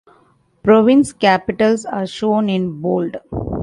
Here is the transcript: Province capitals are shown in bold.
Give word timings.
Province 0.63 1.13
capitals 1.13 1.85
are 1.85 2.07
shown 2.07 2.49
in 2.49 2.81
bold. 2.81 3.17